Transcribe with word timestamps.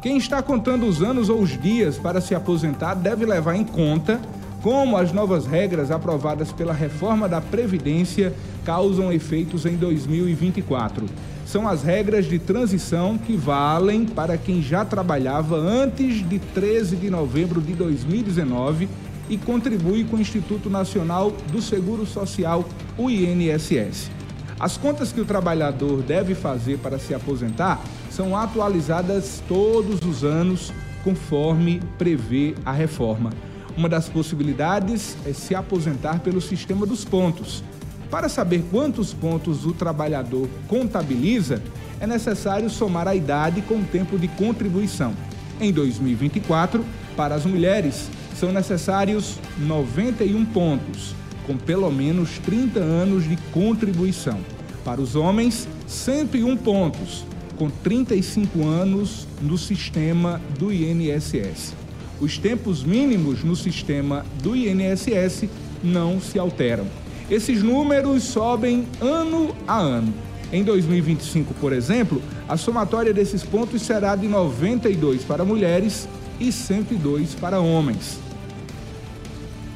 Quem 0.00 0.16
está 0.16 0.40
contando 0.40 0.86
os 0.86 1.02
anos 1.02 1.28
ou 1.28 1.40
os 1.40 1.60
dias 1.60 1.98
para 1.98 2.20
se 2.20 2.32
aposentar 2.32 2.94
deve 2.94 3.26
levar 3.26 3.56
em 3.56 3.64
conta 3.64 4.20
como 4.62 4.96
as 4.96 5.12
novas 5.12 5.44
regras 5.44 5.90
aprovadas 5.90 6.52
pela 6.52 6.72
reforma 6.72 7.28
da 7.28 7.40
Previdência 7.40 8.32
causam 8.64 9.12
efeitos 9.12 9.66
em 9.66 9.76
2024. 9.76 11.06
São 11.44 11.66
as 11.66 11.82
regras 11.82 12.26
de 12.26 12.38
transição 12.38 13.18
que 13.18 13.36
valem 13.36 14.04
para 14.04 14.36
quem 14.36 14.62
já 14.62 14.84
trabalhava 14.84 15.56
antes 15.56 16.28
de 16.28 16.38
13 16.38 16.94
de 16.94 17.10
novembro 17.10 17.60
de 17.60 17.72
2019 17.72 18.88
e 19.28 19.36
contribui 19.36 20.04
com 20.04 20.16
o 20.16 20.20
Instituto 20.20 20.70
Nacional 20.70 21.32
do 21.50 21.60
Seguro 21.60 22.06
Social, 22.06 22.64
o 22.96 23.10
INSS. 23.10 24.17
As 24.60 24.76
contas 24.76 25.12
que 25.12 25.20
o 25.20 25.24
trabalhador 25.24 26.02
deve 26.02 26.34
fazer 26.34 26.78
para 26.78 26.98
se 26.98 27.14
aposentar 27.14 27.80
são 28.10 28.36
atualizadas 28.36 29.40
todos 29.46 30.00
os 30.04 30.24
anos, 30.24 30.72
conforme 31.04 31.80
prevê 31.96 32.56
a 32.64 32.72
reforma. 32.72 33.30
Uma 33.76 33.88
das 33.88 34.08
possibilidades 34.08 35.16
é 35.24 35.32
se 35.32 35.54
aposentar 35.54 36.18
pelo 36.20 36.40
sistema 36.40 36.84
dos 36.84 37.04
pontos. 37.04 37.62
Para 38.10 38.28
saber 38.28 38.64
quantos 38.68 39.14
pontos 39.14 39.64
o 39.64 39.72
trabalhador 39.72 40.48
contabiliza, 40.66 41.62
é 42.00 42.06
necessário 42.06 42.68
somar 42.68 43.06
a 43.06 43.14
idade 43.14 43.62
com 43.62 43.76
o 43.76 43.84
tempo 43.84 44.18
de 44.18 44.26
contribuição. 44.26 45.14
Em 45.60 45.72
2024, 45.72 46.84
para 47.16 47.36
as 47.36 47.44
mulheres, 47.44 48.08
são 48.34 48.50
necessários 48.50 49.38
91 49.58 50.44
pontos, 50.46 51.14
com 51.48 51.56
pelo 51.56 51.90
menos 51.90 52.38
30 52.44 52.78
anos 52.78 53.26
de 53.26 53.36
contribuição. 53.50 54.38
Para 54.84 55.00
os 55.00 55.16
homens, 55.16 55.66
101 55.86 56.58
pontos, 56.58 57.24
com 57.56 57.70
35 57.70 58.66
anos 58.66 59.26
no 59.40 59.56
sistema 59.56 60.40
do 60.58 60.70
INSS. 60.70 61.74
Os 62.20 62.36
tempos 62.36 62.84
mínimos 62.84 63.42
no 63.42 63.56
sistema 63.56 64.26
do 64.42 64.54
INSS 64.54 65.48
não 65.82 66.20
se 66.20 66.38
alteram. 66.38 66.86
Esses 67.30 67.62
números 67.62 68.24
sobem 68.24 68.86
ano 69.00 69.56
a 69.66 69.78
ano. 69.78 70.12
Em 70.52 70.62
2025, 70.62 71.54
por 71.54 71.72
exemplo, 71.72 72.22
a 72.48 72.56
somatória 72.56 73.12
desses 73.12 73.42
pontos 73.42 73.82
será 73.82 74.16
de 74.16 74.28
92 74.28 75.24
para 75.24 75.44
mulheres 75.44 76.08
e 76.40 76.52
102 76.52 77.34
para 77.34 77.60
homens. 77.60 78.27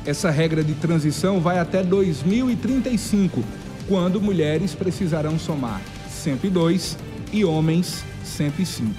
Essa 0.05 0.31
regra 0.31 0.65
de 0.65 0.75
transição 0.75 1.41
vai 1.41 1.61
até 1.61 1.81
2035, 1.81 3.45
quando 3.89 4.21
mulheres 4.21 4.75
precisarão 4.75 5.39
somar 5.39 5.81
102 6.11 6.99
e 7.33 7.45
homens 7.45 8.03
105. 8.25 8.91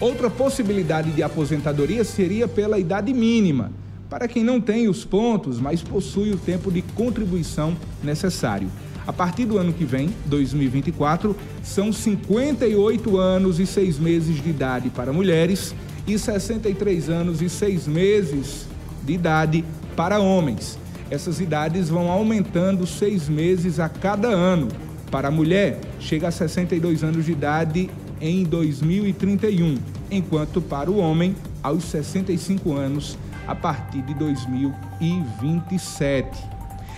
Outra 0.00 0.28
possibilidade 0.28 1.12
de 1.12 1.22
aposentadoria 1.22 2.02
seria 2.02 2.48
pela 2.48 2.80
idade 2.80 3.14
mínima, 3.14 3.70
para 4.08 4.26
quem 4.26 4.42
não 4.42 4.60
tem 4.60 4.88
os 4.88 5.04
pontos, 5.04 5.60
mas 5.60 5.84
possui 5.84 6.32
o 6.32 6.36
tempo 6.36 6.72
de 6.72 6.82
contribuição 6.82 7.76
necessário. 8.02 8.68
A 9.06 9.12
partir 9.12 9.44
do 9.44 9.56
ano 9.56 9.72
que 9.72 9.84
vem, 9.84 10.10
2024, 10.26 11.36
são 11.62 11.92
58 11.92 13.16
anos 13.16 13.60
e 13.60 13.66
6 13.66 14.00
meses 14.00 14.42
de 14.42 14.50
idade 14.50 14.90
para 14.90 15.12
mulheres 15.12 15.76
e 16.08 16.18
63 16.18 17.08
anos 17.08 17.40
e 17.40 17.48
6 17.48 17.86
meses 17.86 18.66
de 19.04 19.12
idade 19.12 19.64
para 19.96 20.18
homens. 20.18 20.78
Essas 21.10 21.40
idades 21.40 21.88
vão 21.88 22.10
aumentando 22.10 22.86
seis 22.86 23.28
meses 23.28 23.80
a 23.80 23.88
cada 23.88 24.28
ano, 24.28 24.68
para 25.10 25.28
a 25.28 25.30
mulher, 25.30 25.80
chega 25.98 26.28
a 26.28 26.30
62 26.30 27.02
anos 27.02 27.24
de 27.24 27.32
idade 27.32 27.90
em 28.20 28.44
2031, 28.44 29.78
enquanto 30.10 30.60
para 30.60 30.90
o 30.90 30.98
homem, 30.98 31.34
aos 31.62 31.84
65 31.84 32.72
anos 32.72 33.16
a 33.46 33.54
partir 33.54 34.02
de 34.02 34.14
2027. 34.14 36.50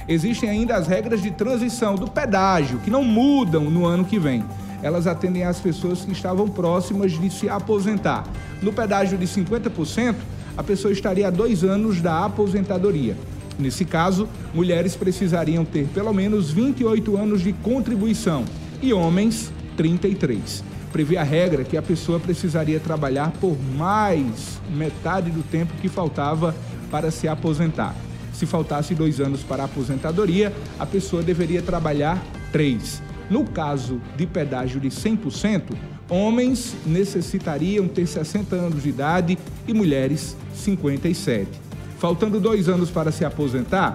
Existem 0.07 0.51
ainda 0.51 0.77
as 0.77 0.87
regras 0.87 1.23
de 1.23 1.31
transição 1.31 1.95
do 1.95 2.11
pedágio, 2.11 2.79
que 2.81 2.91
não 2.91 3.03
mudam 3.03 3.71
no 3.71 3.87
ano 3.87 4.05
que 4.05 4.19
vem. 4.19 4.45
Elas 4.83 5.07
atendem 5.07 5.45
às 5.45 5.61
pessoas 5.61 6.05
que 6.05 6.13
estavam 6.13 6.49
próximas 6.49 7.13
de 7.13 7.31
se 7.31 7.49
aposentar. 7.49 8.25
No 8.61 8.73
pedágio 8.73 9.17
de 9.17 9.27
50%, 9.27 10.17
a 10.57 10.63
pessoa 10.63 10.93
estaria 10.93 11.29
a 11.29 11.31
dois 11.31 11.65
anos 11.65 12.01
da 12.01 12.25
aposentadoria. 12.25 13.17
Nesse 13.59 13.85
caso, 13.85 14.29
mulheres 14.55 14.97
precisariam 14.97 15.65
ter 15.65 15.87
pelo 15.89 16.13
menos 16.13 16.51
28 16.51 17.17
anos 17.17 17.43
de 17.43 17.53
contribuição 17.53 18.45
e 18.81 18.93
homens 18.93 19.53
33. 19.77 20.65
Prevê 20.93 21.17
a 21.17 21.23
regra 21.23 21.65
que 21.65 21.77
a 21.77 21.83
pessoa 21.83 22.21
precisaria 22.21 22.79
trabalhar 22.79 23.33
por 23.41 23.57
mais 23.77 24.61
metade 24.71 25.31
do 25.31 25.43
tempo 25.43 25.73
que 25.81 25.89
faltava 25.89 26.55
para 26.91 27.11
se 27.11 27.27
aposentar. 27.27 27.95
Se 28.33 28.47
faltasse 28.47 28.95
dois 28.95 29.21
anos 29.21 29.43
para 29.43 29.63
a 29.63 29.67
aposentadoria, 29.67 30.53
a 30.79 30.85
pessoa 30.85 31.23
deveria 31.23 31.63
trabalhar 31.63 32.23
três. 32.51 33.03
No 33.33 33.45
caso 33.45 33.99
de 34.15 34.27
pedágio 34.27 34.79
de 34.79 34.91
100%, 34.91 35.75
homens 36.11 36.77
necessitariam 36.85 37.89
ter 37.89 38.07
60 38.07 38.55
anos 38.55 38.83
de 38.83 38.91
idade 38.91 39.39
e 39.67 39.73
mulheres 39.73 40.37
57. 40.55 41.49
Faltando 41.99 42.39
dois 42.39 42.69
anos 42.69 42.91
para 42.91 43.11
se 43.11 43.25
aposentar, 43.25 43.95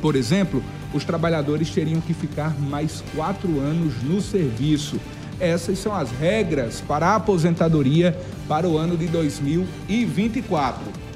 por 0.00 0.14
exemplo, 0.14 0.62
os 0.94 1.02
trabalhadores 1.02 1.70
teriam 1.70 2.00
que 2.00 2.14
ficar 2.14 2.56
mais 2.56 3.02
quatro 3.16 3.58
anos 3.58 4.00
no 4.04 4.20
serviço. 4.20 5.00
Essas 5.40 5.80
são 5.80 5.92
as 5.92 6.12
regras 6.12 6.80
para 6.80 7.08
a 7.08 7.16
aposentadoria 7.16 8.16
para 8.46 8.68
o 8.68 8.78
ano 8.78 8.96
de 8.96 9.08
2024. 9.08 11.00